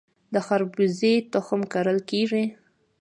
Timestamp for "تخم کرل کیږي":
1.33-2.43